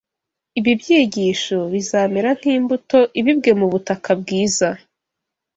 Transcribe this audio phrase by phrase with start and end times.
[0.59, 4.69] Ibi byigisho bizamera nk’imbuto ibibwe mu butaka bwiza,